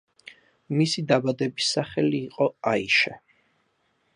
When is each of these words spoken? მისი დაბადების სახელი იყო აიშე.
მისი 0.77 1.03
დაბადების 1.11 1.67
სახელი 1.75 2.17
იყო 2.31 2.49
აიშე. 2.73 3.15